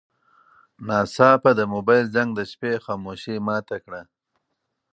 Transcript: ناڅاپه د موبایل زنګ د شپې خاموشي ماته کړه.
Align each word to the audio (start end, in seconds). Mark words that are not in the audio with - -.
ناڅاپه 0.87 1.51
د 1.59 1.61
موبایل 1.73 2.05
زنګ 2.15 2.29
د 2.35 2.39
شپې 2.51 2.71
خاموشي 2.85 3.35
ماته 3.47 3.77
کړه. 3.83 4.01